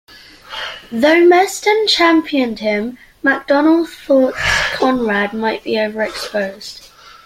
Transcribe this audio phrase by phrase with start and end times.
[0.91, 4.33] Though Meston championed him, Macdonnell thought
[4.79, 6.89] Conrad might be overexposed.